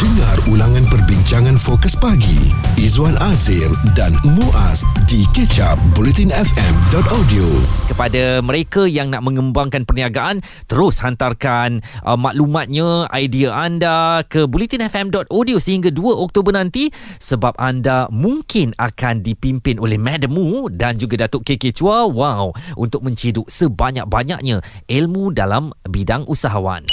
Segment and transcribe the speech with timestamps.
[0.00, 2.48] Dengar ulangan perbincangan fokus pagi.
[2.80, 7.44] Izwan Azir dan Muaz di kecap bulletinfm.audio
[7.84, 15.92] kepada mereka yang nak mengembangkan perniagaan terus hantarkan uh, maklumatnya idea anda ke bulletinfm.audio sehingga
[15.92, 16.88] 2 Oktober nanti
[17.20, 22.08] sebab anda mungkin akan dipimpin oleh Madam Mu dan juga Datuk KK Chua.
[22.08, 26.88] Wow untuk menciduk sebanyak-banyaknya ilmu dalam bidang usahawan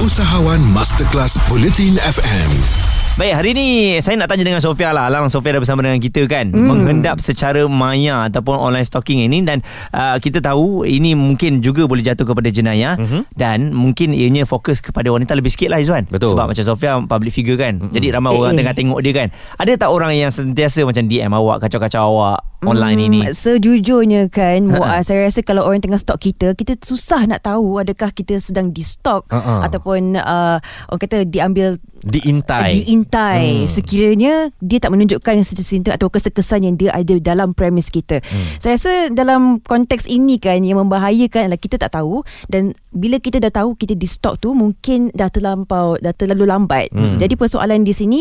[0.00, 3.66] Usahawan Masterclass Bulletin FM Baik, hari ni
[4.00, 5.10] saya nak tanya dengan Sofia lah.
[5.10, 6.48] Alang Sofia dah bersama dengan kita kan.
[6.54, 6.72] Hmm.
[6.72, 9.60] Menghendap secara maya ataupun online stalking ini dan
[9.92, 13.28] uh, kita tahu ini mungkin juga boleh jatuh kepada jenayah hmm.
[13.36, 16.08] dan mungkin ianya fokus kepada wanita lebih sikit lah Izzuan.
[16.08, 16.32] Betul.
[16.32, 17.76] Sebab macam Sofia public figure kan.
[17.76, 17.92] Hmm.
[17.92, 18.58] Jadi ramai Eh, orang eh.
[18.64, 19.28] tengah tengok dia kan.
[19.60, 23.20] Ada tak orang yang sentiasa macam DM awak, kacau-kacau awak online Hmm, ini?
[23.32, 24.68] Sejujurnya kan.
[24.68, 28.68] Muaz Saya rasa kalau orang tengah stok kita Kita susah nak tahu Adakah kita sedang
[28.68, 29.64] di stok Ha-ha.
[29.64, 30.60] Ataupun uh,
[30.92, 33.66] Orang kata diambil diintai diintai Hmm.
[33.66, 38.22] sekiranya dia tak menunjukkan simptom atau kesan-kesan yang dia ada dalam premis kita.
[38.22, 38.46] Hmm.
[38.62, 43.38] Saya rasa dalam konteks ini kan yang membahayakan adalah kita tak tahu dan bila kita
[43.38, 46.90] dah tahu kita di stok tu mungkin dah terlampau dah terlalu lambat.
[46.90, 47.22] Hmm.
[47.22, 48.20] Jadi persoalan di sini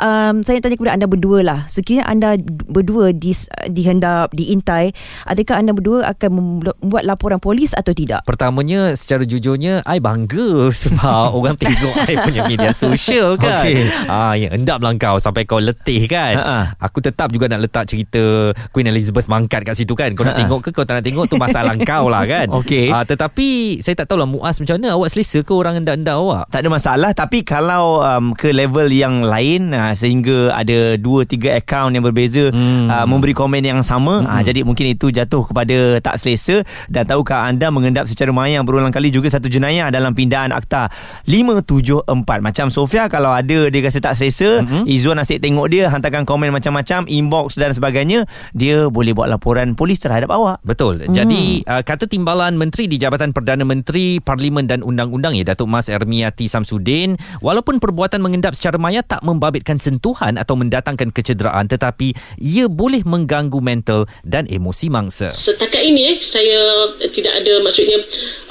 [0.00, 1.60] um, saya tanya kepada anda berdua lah.
[1.68, 3.36] Sekiranya anda berdua di
[3.68, 4.96] dihendap diintai,
[5.28, 6.30] adakah anda berdua akan
[6.72, 8.24] membuat laporan polis atau tidak?
[8.24, 13.68] Pertamanya secara jujurnya I bangga sebab orang tengok I punya media sosial kan.
[13.68, 13.84] Okey.
[14.08, 16.34] Ah yang endap lah kau sampai kau letih kan.
[16.40, 16.58] Ha-ha.
[16.80, 20.16] Aku tetap juga nak letak cerita Queen Elizabeth mangkat kat situ kan.
[20.16, 20.42] Kau nak Ha-ha.
[20.48, 22.48] tengok ke kau tak nak tengok tu masalah kau lah kan.
[22.64, 22.88] Okey.
[22.88, 26.44] Ah tetapi saya tak tahulah Muaz macam mana awak selesa ke orang endak-endak awak?
[26.50, 31.60] Tak ada masalah tapi kalau um, ke level yang lain uh, sehingga ada 2 3
[31.60, 32.86] akaun yang berbeza Hmm.
[32.86, 32.88] hmm.
[32.90, 34.28] uh, memberi komen yang sama hmm.
[34.30, 38.92] uh, jadi mungkin itu jatuh kepada tak selesa dan tahukah anda mengendap secara maya berulang
[38.92, 40.92] kali juga satu jenayah dalam pindaan akta
[41.26, 42.06] 574
[42.42, 44.84] macam Sofia kalau ada dia rasa tak selesa hmm.
[44.86, 49.98] Izzuan asyik tengok dia hantarkan komen macam-macam inbox dan sebagainya dia boleh buat laporan polis
[49.98, 51.06] terhadap awak Betul.
[51.06, 51.14] Hmm.
[51.14, 55.88] Jadi uh, kata timbalan menteri di Jabatan Perdana Menteri Parlimen dan Undang-Undang ya Datuk Mas
[55.88, 62.68] Ermiati Samsudin, walaupun perbuatan mengendap secara maya tak membabitkan sentuhan atau mendatangkan kecederaan tetapi ia
[62.68, 65.32] boleh mengganggu mental dan emosi mangsa.
[65.32, 67.98] Setakat ini eh, saya tidak ada maksudnya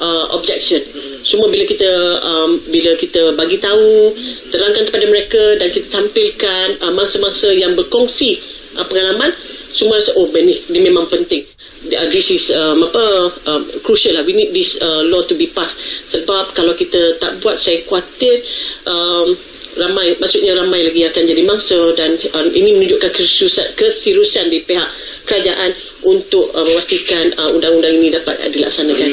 [0.01, 0.81] uh, objection.
[1.25, 1.91] Semua bila kita
[2.21, 4.13] um, bila kita bagi tahu,
[4.49, 8.37] terangkan kepada mereka dan kita tampilkan uh, mangsa-mangsa yang berkongsi
[8.77, 9.29] uh, pengalaman,
[9.75, 11.54] semua rasa oh ni, ni memang penting.
[11.85, 13.03] Uh, This is um, apa
[13.45, 14.23] um, crucial lah.
[14.25, 15.77] We need this uh, law to be passed.
[16.09, 18.41] Sebab kalau kita tak buat, saya khawatir
[18.89, 19.27] um,
[19.75, 24.87] ramai maksudnya ramai lagi akan jadi mangsa dan uh, ini menunjukkan keseriusan keseriusan di pihak
[25.27, 25.75] kerajaan
[26.07, 29.09] untuk uh, memastikan uh, undang-undang ini dapat uh, dilaksanakan.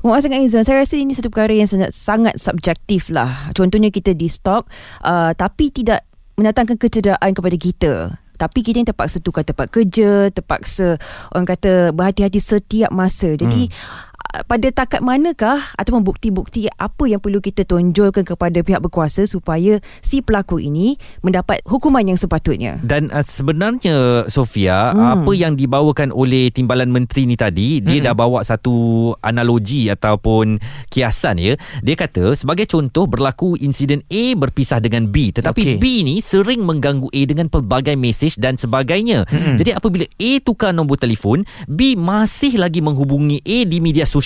[0.00, 4.16] Muaz dengan Izzuan Saya rasa ini satu perkara yang sangat, sangat subjektif lah Contohnya kita
[4.16, 4.64] di stok
[5.04, 6.08] uh, Tapi tidak
[6.40, 7.92] mendatangkan kecederaan kepada kita
[8.40, 10.96] tapi kita yang terpaksa tukar tempat kerja, terpaksa
[11.36, 13.36] orang kata berhati-hati setiap masa.
[13.36, 14.09] Jadi hmm.
[14.46, 20.22] Pada takat manakah ataupun bukti-bukti apa yang perlu kita tonjolkan kepada pihak berkuasa supaya si
[20.22, 22.78] pelaku ini mendapat hukuman yang sepatutnya?
[22.86, 25.26] Dan uh, sebenarnya Sofia, hmm.
[25.26, 28.06] apa yang dibawakan oleh timbalan menteri ni tadi, dia Hmm.
[28.06, 30.56] dah bawa satu analogi ataupun
[30.88, 31.58] kiasan ya.
[31.84, 35.76] Dia kata sebagai contoh berlaku insiden A berpisah dengan B, tetapi Okey.
[35.76, 39.26] B ni sering mengganggu A dengan pelbagai mesej dan sebagainya.
[39.26, 39.58] Hmm.
[39.58, 44.18] Jadi apabila A tukar nombor telefon, B masih lagi menghubungi A di media sosial.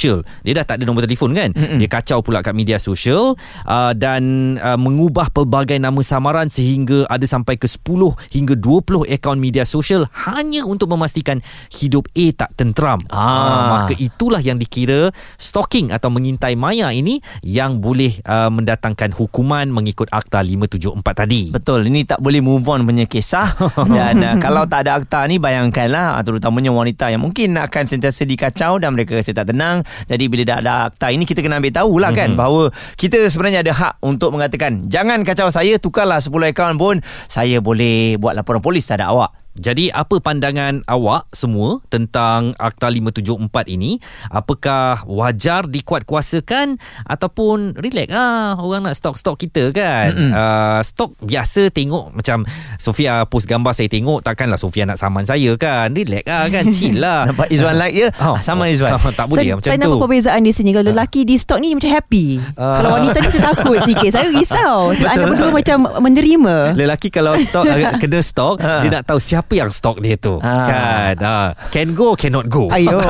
[0.43, 1.51] Dia dah tak ada nombor telefon kan?
[1.55, 1.79] Hmm.
[1.79, 7.25] Dia kacau pula kat media sosial uh, dan uh, mengubah pelbagai nama samaran sehingga ada
[7.25, 7.87] sampai ke 10
[8.35, 11.39] hingga 20 akaun media sosial hanya untuk memastikan
[11.71, 13.01] hidup A tak tenteram.
[13.15, 13.71] Ah.
[13.71, 20.11] maka itulah yang dikira stalking atau mengintai maya ini yang boleh uh, mendatangkan hukuman mengikut
[20.11, 21.43] Akta 574 tadi.
[21.55, 23.55] Betul, ini tak boleh move on punya kisah
[23.97, 28.27] dan uh, kalau tak ada akta ni bayangkanlah uh, terutamanya wanita yang mungkin akan sentiasa
[28.27, 29.84] dikacau dan mereka rasa tak tenang.
[30.11, 32.35] Jadi bila dah ada akta ini kita kena ambil tahulah mm-hmm.
[32.35, 32.63] kan bahawa
[32.97, 36.97] kita sebenarnya ada hak untuk mengatakan jangan kacau saya, tukarlah 10 akaun pun
[37.29, 39.44] saya boleh buat laporan polis terhadap awak.
[39.55, 44.03] Jadi apa pandangan awak semua tentang Akta 574 ini?
[44.27, 46.75] Apakah wajar dikuatkuasakan
[47.07, 50.11] ataupun relax ah orang nak stok-stok kita kan?
[50.35, 52.43] Uh, stok biasa tengok macam
[52.77, 55.95] Sofia post gambar saya tengok takkanlah Sofia nak saman saya kan?
[55.95, 57.31] Relax ah kan chill lah.
[57.31, 58.09] Nampak Izzuan like je?
[58.19, 58.91] Ah, sama Izzuan.
[58.91, 59.83] Sama, tak boleh saya, macam saya tu.
[59.87, 62.27] nampak perbezaan di sini Kalau lelaki di stok ni macam happy
[62.59, 62.79] Ah.
[62.83, 67.35] Kalau wanita ni saya takut sikit Saya risau Sebab anda berdua macam menerima Lelaki kalau
[67.37, 70.65] stok agak kena stok dia nak tahu siapa siapa yang stalk dia tu Ah.
[70.65, 72.97] kan ah, can go cannot go Ayo.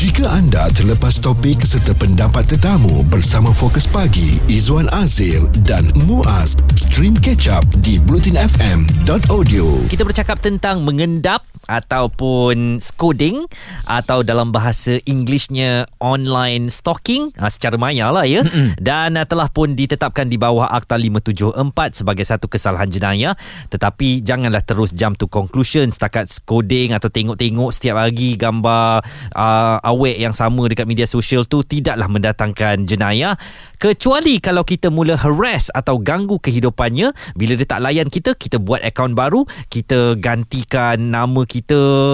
[0.00, 7.12] Jika anda terlepas topik serta pendapat tetamu bersama Fokus Pagi, Izwan Azir dan Muaz, stream
[7.12, 9.66] catch up di blutinfm.audio.
[9.92, 13.46] Kita bercakap tentang mengendap ataupun scolding
[13.86, 18.42] atau dalam bahasa Englishnya online stalking uh, secara maya lah ya
[18.82, 23.36] dan uh, telah pun ditetapkan di bawah Akta 574 sebagai satu kesalahan jenayah.
[23.68, 29.04] Tetapi janganlah terus jump to conclusion setakat scolding atau tengok-tengok setiap hari gambar
[29.36, 33.36] uh, awet yang sama dekat media sosial tu tidaklah mendatangkan jenayah.
[33.76, 38.80] Kecuali kalau kita mula harass atau ganggu kehidupannya bila dia tak layan kita kita buat
[38.80, 41.59] akaun baru kita gantikan nama kita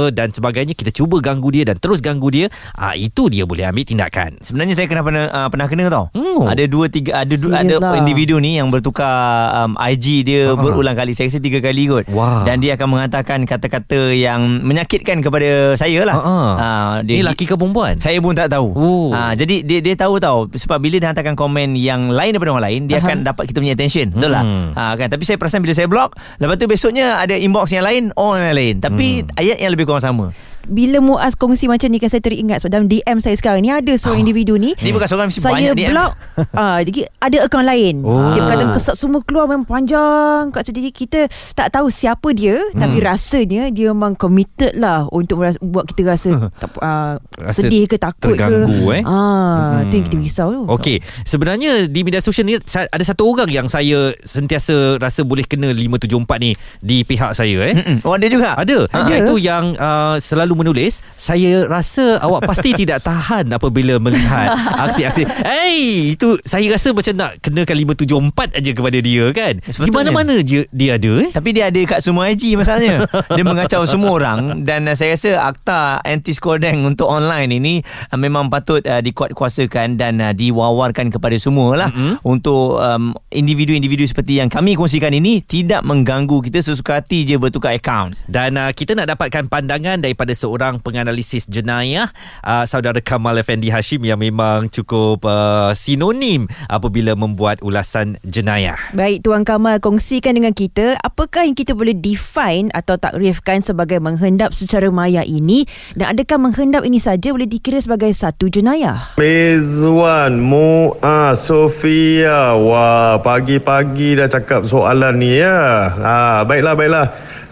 [0.08, 3.82] dan sebagainya kita cuba ganggu dia dan terus ganggu dia ah itu dia boleh ambil
[3.82, 6.08] tindakan Sebenarnya saya kena pernah uh, pernah kena tau.
[6.12, 6.46] Oh.
[6.46, 7.94] Ada dua tiga ada dua, Serius ada lah.
[7.96, 9.12] individu ni yang bertukar
[9.60, 10.54] um, IG dia Ah.
[10.54, 11.12] berulang kali.
[11.12, 12.06] Saya rasa tiga kali kot.
[12.08, 12.42] Wah.
[12.42, 16.16] Dan dia akan mengatakan kata-kata yang menyakitkan kepada saya lah.
[16.16, 16.50] Ah, ah.
[16.56, 17.98] Ah, Ni lelaki ke perempuan?
[17.98, 18.68] Saya pun tak tahu.
[18.70, 19.08] Oh.
[19.10, 22.64] Ha, jadi dia dia tahu tahu sebab bila dia hantarkan komen yang lain daripada orang
[22.64, 23.06] lain dia Faham.
[23.06, 24.06] akan dapat kita punya attention.
[24.10, 24.44] Betul tak?
[24.44, 24.66] Hmm.
[24.72, 28.14] Ha, kan tapi saya perasan bila saya block lepas tu besoknya ada inbox yang lain
[28.14, 29.35] orang yang lain tapi Hmm.
[29.36, 30.26] Ayat yang lebih kurang sama.
[30.68, 33.92] Bila Muaz kongsi macam ni kan saya teringat sebab dalam DM saya sekarang ni ada
[33.92, 35.90] seorang individu ni Ni bukan seorang mesti saya banyak DM.
[35.90, 36.12] block
[36.60, 38.32] ah jadi ada akaun lain Oh.
[38.32, 41.20] dia berkata kesat semua keluar memang panjang kat jadi kita
[41.52, 42.78] tak tahu siapa dia Hmm.
[42.78, 47.86] tapi rasanya dia memang committed lah untuk meras- buat kita rasa tak, uh, Rasa sedih
[47.86, 49.02] ke takut terganggu, ke eh.
[49.02, 53.46] ah tu yang kita risau tu Okey, sebenarnya di media sosial ni ada satu orang
[53.46, 57.74] yang saya sentiasa rasa boleh kena 574 ni di pihak saya eh.
[57.74, 57.96] Mm-mm.
[58.02, 58.54] Oh ada juga.
[58.54, 58.88] Ada.
[58.88, 59.06] Ada.
[59.06, 64.56] Iaitu yang uh, selalu menulis, saya rasa awak pasti tidak tahan apabila melihat
[64.88, 65.28] aksi-aksi.
[65.44, 69.54] Hey, itu saya rasa macam nak kenakan 574 aja kepada dia kan.
[69.60, 71.30] Di mana-mana dia, dia ada eh.
[71.30, 73.04] Tapi dia ada kat semua IG masalahnya.
[73.06, 77.74] dia mengacau semua orang dan uh, saya rasa akta anti scolding untuk online ini
[78.10, 82.24] uh, memang patut uh, dikuat-kuasakan dan uh, diwawarkan kepada semua lah mm-hmm.
[82.24, 87.76] untuk um, individu-individu seperti yang kami kongsikan ini tidak mengganggu kita sesuka hati je bertukar
[87.76, 88.16] akaun.
[88.26, 92.06] Dan uh, kita nak dapatkan pandangan daripada seorang penganalisis jenayah
[92.46, 98.78] uh, saudara Kamal Effendi Hashim yang memang cukup uh, sinonim apabila membuat ulasan jenayah.
[98.94, 104.54] Baik Tuan Kamal kongsikan dengan kita apakah yang kita boleh define atau takrifkan sebagai menghendap
[104.54, 105.66] secara maya ini
[105.98, 109.16] dan adakah menghendap ini saja boleh dikira sebagai satu jenayah?
[109.16, 112.52] Rizwan, Mu'a, Sofia.
[112.54, 115.90] Wah, pagi-pagi dah cakap soalan ni ya.
[115.90, 117.06] Ha, baiklah, baiklah.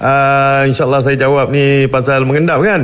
[0.05, 2.84] Uh, InsyaAllah saya jawab ni pasal mengendap kan?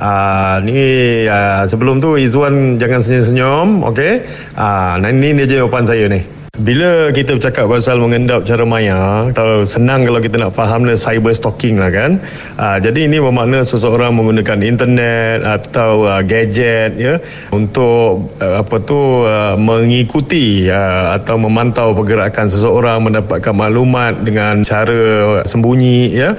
[0.00, 0.80] Ah ni
[1.28, 4.24] ah, sebelum tu Izwan jangan senyum-senyum, okey?
[4.56, 6.39] Ah nah, ni dia jawapan saya ni.
[6.60, 11.32] Bila kita bercakap pasal mengendap cara maya, kalau senang kalau kita nak faham ni cyber
[11.32, 12.20] stalking lah kan.
[12.60, 17.16] Ah, jadi ini bermakna seseorang menggunakan internet atau ah, gadget ya
[17.48, 25.40] untuk ah, apa tu ah, mengikuti ah, atau memantau pergerakan seseorang, mendapatkan maklumat dengan cara
[25.48, 26.36] sembunyi ya.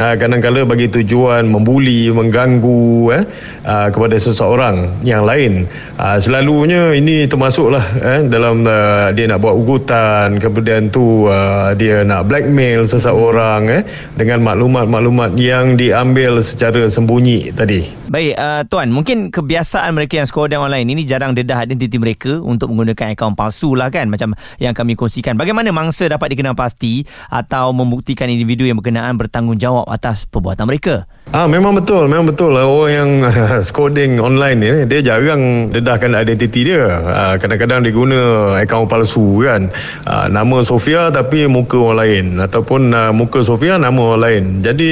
[0.00, 3.24] Ah, kadang-kadang bagi tujuan membuli, mengganggu eh
[3.68, 5.68] ah, kepada seseorang yang lain.
[6.00, 12.02] Ah, selalunya ini termasuklah eh dalam ah, dia nak buat ugutan kemudian tu uh, dia
[12.02, 13.82] nak blackmail seseorang eh
[14.16, 17.86] dengan maklumat-maklumat yang diambil secara sembunyi tadi.
[18.10, 22.74] Baik, uh, Tuan, mungkin kebiasaan mereka yang scolding online ini jarang dedah identiti mereka untuk
[22.74, 25.38] menggunakan akaun palsu lah kan macam yang kami kongsikan.
[25.38, 31.06] Bagaimana mangsa dapat dikenal pasti atau membuktikan individu yang berkenaan bertanggungjawab atas perbuatan mereka?
[31.30, 33.10] Ah memang betul, memang betul lah orang yang
[33.70, 36.82] scolding online ni dia jarang dedahkan identiti dia.
[37.06, 38.20] Ah, kadang-kadang dia guna
[38.58, 39.70] akaun palsu kan.
[40.10, 44.44] Ah, nama Sofia tapi muka orang lain ataupun ah, muka Sofia nama orang lain.
[44.58, 44.90] Jadi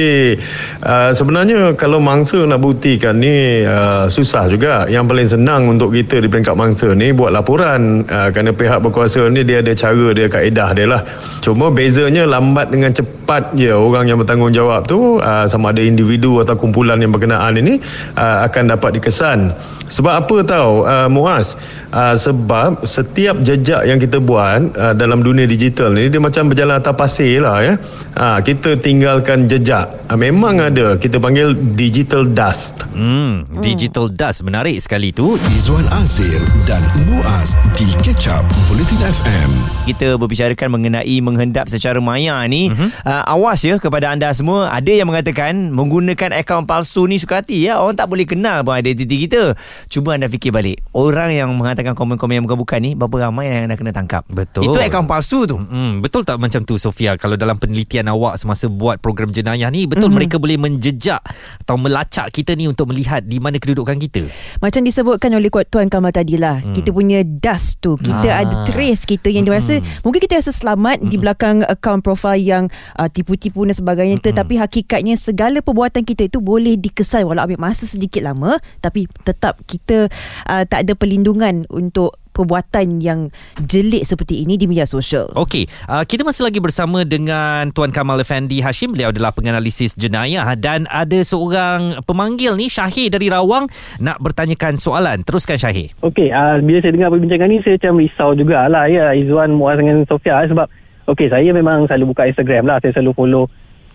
[1.11, 4.87] sebenarnya kalau mangsa nak buktikan ni ah, susah juga.
[4.87, 9.27] Yang paling senang untuk kita di peringkat mangsa ni buat laporan ah, kerana pihak berkuasa
[9.27, 11.03] ni dia ada cara dia kaedah dia lah.
[11.43, 15.19] Cuma bezanya lambat dengan cepat je orang yang bertanggungjawab tu
[15.51, 17.81] sama ada individu atau kumpulan yang berkenaan ini
[18.13, 19.57] uh, akan dapat dikesan.
[19.89, 21.57] Sebab apa tahu uh, Muaz?
[21.89, 26.77] Uh, sebab setiap jejak yang kita buat uh, dalam dunia digital ni dia macam berjalan
[26.77, 27.73] atas pasir lah ya.
[28.13, 29.89] Uh, kita tinggalkan jejak.
[30.05, 32.85] Uh, memang ada kita panggil digital dust.
[32.93, 35.39] Hmm, digital dust menarik sekali tu.
[35.57, 36.37] Izwan Azir
[36.69, 39.51] dan Muaz di Catch Up Bulletin FM.
[39.89, 42.69] Kita berbicarakan mengenai menghendap secara maya ni.
[42.69, 42.91] Uh-huh.
[43.01, 44.69] Uh, awas ya kepada anda semua.
[44.69, 47.79] Ada yang mengatakan menggunakan menggunakan akaun palsu ni suka hati ya.
[47.79, 49.55] Orang tak boleh kenal pun identiti kita.
[49.87, 50.83] Cuba anda fikir balik.
[50.91, 54.27] Orang yang menghantarkan komen-komen yang bukan-bukan ni berapa ramai yang anda kena tangkap.
[54.27, 54.67] Betul.
[54.67, 55.55] Itu akaun palsu tu.
[55.55, 59.87] Hmm, betul tak macam tu Sofia kalau dalam penelitian awak semasa buat program jenayah ni
[59.87, 60.15] betul mm-hmm.
[60.19, 61.23] mereka boleh menjejak
[61.63, 64.27] atau melacak kita ni untuk melihat di mana kedudukan kita.
[64.59, 66.75] Macam disebutkan oleh Kuat Tuan Kamal tadi lah hmm.
[66.75, 68.43] Kita punya dust tu Kita Ah.
[68.43, 69.73] ada trace kita Yang dirasa
[70.03, 75.15] Mungkin kita rasa selamat Di belakang account profile Yang uh, tipu-tipu dan sebagainya Tetapi hakikatnya
[75.15, 80.11] Segala perbuatan kita itu Boleh dikesan Walau ambil masa sedikit lama Tapi tetap kita
[80.47, 83.27] uh, Tak ada perlindungan Untuk perbuatan yang
[83.59, 85.27] jelik seperti ini di media sosial.
[85.35, 88.95] Okey, uh, kita masih lagi bersama dengan Tuan Kamal Effendi Hashim.
[88.95, 93.67] Beliau adalah penganalisis jenayah dan ada seorang pemanggil ni Syahir dari Rawang
[93.99, 95.19] nak bertanyakan soalan.
[95.27, 95.91] Teruskan Syahir.
[95.99, 100.07] Okey, uh, bila saya dengar perbincangan ni saya macam risau jugalah ya Izwan Muaz dengan
[100.07, 100.71] Sofia sebab
[101.11, 103.45] okey saya memang selalu buka Instagram lah, saya selalu follow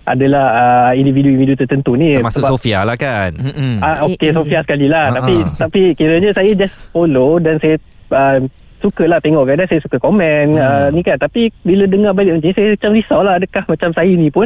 [0.04, 3.32] adalah uh, individu-individu tertentu ni Termasuk sebab Sofia lah kan.
[3.32, 3.80] Mm-mm.
[3.80, 4.36] Ah, okey Eh, eh.
[4.36, 5.48] Sofia sekali lah Ah, tapi ah.
[5.56, 7.80] tapi kiranya saya just follow dan saya
[8.12, 8.38] uh,
[8.78, 12.52] sukalah tengok kadang saya suka komen uh, ni kan tapi bila dengar balik macam ni
[12.52, 14.44] saya macam risau lah adakah macam saya ni pun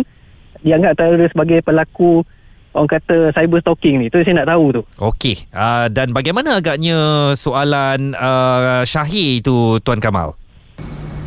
[0.62, 2.22] dianggap antara sebagai pelaku
[2.70, 6.94] orang kata cyber stalking ni tu saya nak tahu tu Okey, uh, dan bagaimana agaknya
[7.34, 10.38] soalan uh, Syahir itu Tuan Kamal?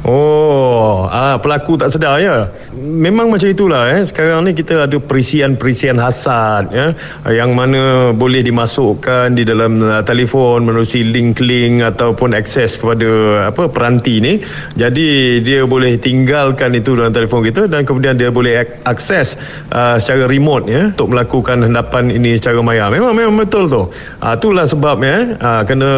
[0.02, 2.50] Oh, ah, pelaku tak sedar ya.
[2.74, 4.02] Memang macam itulah eh.
[4.02, 6.98] Sekarang ni kita ada perisian-perisian hasad ya
[7.30, 13.10] yang mana boleh dimasukkan di dalam uh, telefon menerusi link-link ataupun akses kepada
[13.54, 14.34] apa peranti ni.
[14.74, 19.38] Jadi dia boleh tinggalkan itu dalam telefon kita dan kemudian dia boleh ak- akses
[19.70, 22.90] uh, secara remote ya untuk melakukan hendapan ini secara maya.
[22.90, 23.86] Memang memang betul tu.
[24.18, 25.92] Ah itulah sebabnya ah kena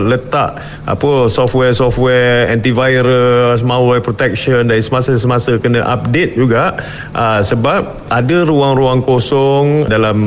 [0.00, 0.56] letak
[0.88, 6.78] apa software-software antivirus, malware protection dari semasa-semasa kena update juga
[7.18, 10.18] uh, sebab ada ruang-ruang kosong dalam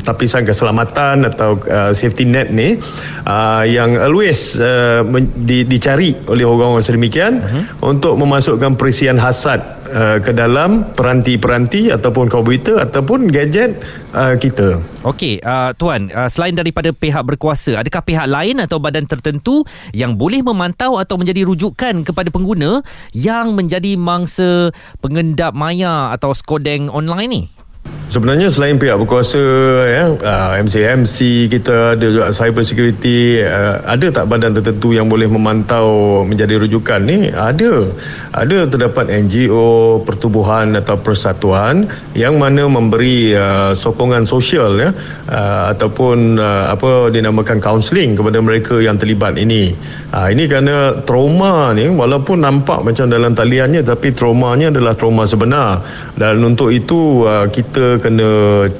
[0.00, 2.80] tapisan keselamatan atau uh, safety net ni
[3.28, 7.92] uh, yang always uh, men- di, dicari oleh orang-orang sedemikian uh-huh.
[7.92, 13.76] untuk memasukkan perisian hasad uh, ke dalam peranti-peranti ataupun komputer ataupun gadget
[14.14, 14.80] uh, kita.
[15.04, 20.16] Okey, uh, Tuan, uh, selain daripada pihak berkuasa, adakah pihak lain atau badan tertentu yang
[20.16, 22.80] boleh memantau atau menjadi rujukan kepada pengguna
[23.12, 24.70] yang menjadi mangsa
[25.02, 27.44] pengendap maya atau skodeng online ni?
[28.10, 29.38] Sebenarnya selain pihak berkuasa
[29.86, 35.30] ya uh, MCMC kita ada juga cyber security uh, ada tak badan tertentu yang boleh
[35.30, 37.30] memantau menjadi rujukan ni?
[37.30, 37.86] Ada.
[38.34, 41.86] Ada terdapat NGO pertubuhan atau persatuan
[42.18, 44.90] yang mana memberi uh, sokongan sosial ya
[45.70, 49.70] ataupun apa dinamakan counselling kepada mereka yang terlibat ini.
[50.10, 55.86] Ini kerana trauma ni walaupun nampak macam dalam taliannya tapi traumanya adalah trauma sebenar.
[56.18, 57.22] Dan untuk itu
[57.54, 58.28] kita kena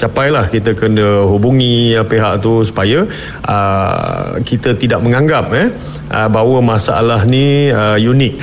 [0.01, 3.05] capailah kita kena hubungi uh, pihak tu supaya
[3.47, 5.69] uh, kita tidak menganggap eh
[6.11, 8.39] uh, bahawa masalah ni uh, unik.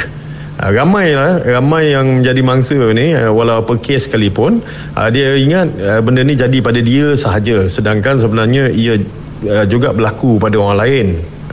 [0.58, 4.62] Uh, ramai lah ramai yang menjadi mangsa ni uh, walau apa kes sekalipun
[4.98, 7.70] uh, dia ingat uh, benda ni jadi pada dia sahaja.
[7.70, 8.98] Sedangkan sebenarnya ia
[9.46, 11.08] uh, juga berlaku pada orang lain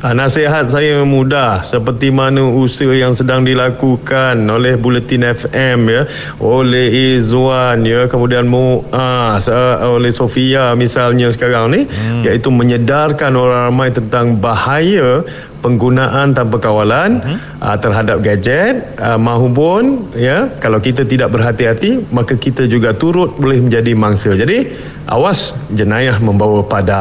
[0.04, 6.04] Nasihat saya mudah seperti mana usaha yang sedang dilakukan oleh Bulletin FM ya,
[6.36, 12.20] oleh Izwan ya, kemudian Muaz, uh, oleh Sofia misalnya sekarang ni hmm.
[12.20, 15.24] iaitu menyedarkan orang ramai tentang bahaya
[15.64, 17.64] penggunaan tanpa kawalan hmm.
[17.64, 23.56] uh, terhadap gadget uh, mahupun ya kalau kita tidak berhati-hati maka kita juga turut boleh
[23.56, 24.36] menjadi mangsa.
[24.36, 24.68] Jadi
[25.08, 27.00] awas jenayah membawa pada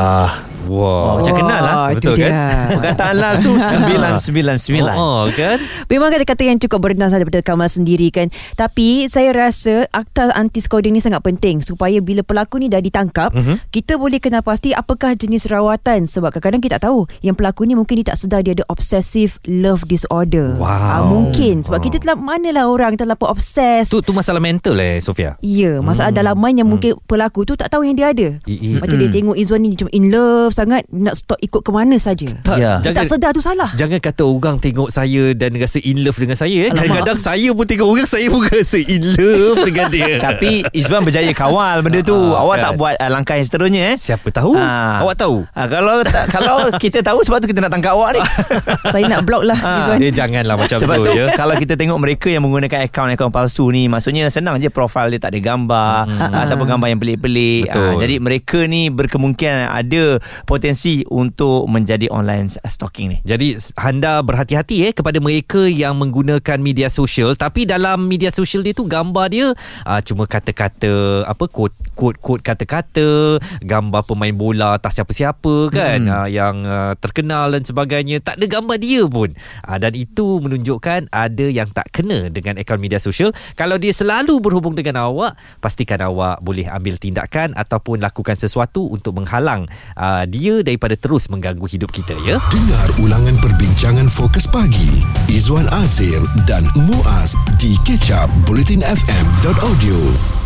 [0.66, 1.20] Wow.
[1.20, 1.76] Macam kenal lah.
[1.92, 2.32] Betul kan?
[2.72, 4.94] Perkataan langsung 999.
[4.94, 5.58] Oh, kan?
[5.86, 8.28] Memang kata-kata yang cukup berenang saja daripada Kamal sendiri kan.
[8.54, 13.40] Tapi saya rasa akta anti-scouting ni sangat penting supaya bila pelaku ni dah ditangkap, Mhm.
[13.40, 13.58] mm-hmm.
[13.70, 17.74] kita boleh kenal pasti apakah jenis rawatan sebab kadang-kadang kita tak tahu yang pelaku ni
[17.74, 20.56] mungkin dia tak sedar dia ada obsessive love disorder.
[20.56, 20.66] Wow.
[20.66, 23.88] Ah, mungkin sebab kita telah manalah orang terlalu obses.
[23.88, 25.36] Tu tu masalah mental eh Sofia.
[25.40, 26.20] Ya, masalah Hmm.
[26.20, 28.28] dalaman yang mungkin pelaku tu tak tahu yang dia ada.
[28.44, 31.72] I- i- Macam dia tengok Izwan ni macam in love sangat nak stop ikut ke
[31.74, 32.30] mana saja.
[32.46, 32.80] Tak, Ya.
[32.80, 33.74] Dia tak sedar tu salah.
[33.74, 36.70] Jangan kata orang tengok saya dan rasa in love dengan saya.
[36.70, 36.72] Eh.
[36.72, 40.12] Kadang-kadang saya pun tengok orang, saya pun rasa in love dengan dia.
[40.30, 42.16] Tapi Izwan berjaya kawal benda tu.
[42.16, 42.64] Ah, Awak kan.
[42.64, 43.96] tak buat uh, langkah yang seterusnya eh.
[43.98, 44.54] Siapa tahu?
[44.56, 45.02] Ah.
[45.02, 45.38] Awak tahu?
[45.58, 48.22] Ah, kalau tak, kalau kita tahu sebab tu kita nak tangkap awak ni.
[48.94, 49.98] Saya nak block lah Izwan.
[50.00, 51.26] Eh, janganlah macam Sebab tu tu ya.
[51.34, 55.34] kalau kita tengok mereka yang menggunakan akaun-akaun palsu ni maksudnya senang je profil dia tak
[55.34, 56.32] ada gambar hmm.
[56.48, 57.72] ataupun gambar yang pelik-pelik.
[57.72, 57.82] Betul.
[57.82, 60.04] Ah, jadi mereka ni berkemungkinan ada
[60.44, 63.18] potensi untuk menjadi online stalking ni.
[63.24, 68.76] Jadi anda berhati-hati eh kepada mereka yang menggunakan media sosial tapi dalam media sosial dia
[68.76, 69.48] tu gambar dia
[69.88, 76.14] uh, cuma kata-kata apa quote quote quote kata-kata gambar pemain bola tak siapa-siapa kan hmm.
[76.14, 79.32] uh, yang uh, terkenal dan sebagainya tak ada gambar dia pun
[79.68, 84.40] uh, dan itu menunjukkan ada yang tak kena dengan akaun media sosial kalau dia selalu
[84.40, 90.66] berhubung dengan awak pastikan awak boleh ambil tindakan ataupun lakukan sesuatu untuk menghalang uh, dia
[90.66, 92.42] daripada terus mengganggu hidup kita ya?
[92.50, 95.06] Dengar ulangan perbincangan fokus pagi.
[95.30, 96.18] Izwan Azir
[96.50, 100.43] dan Muaz di kecap bulletinfm.audio